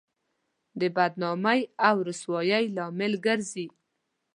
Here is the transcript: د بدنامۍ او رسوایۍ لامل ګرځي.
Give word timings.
د 0.79 0.81
بدنامۍ 0.95 1.61
او 1.87 1.95
رسوایۍ 2.09 2.65
لامل 2.75 3.13
ګرځي. 3.25 3.67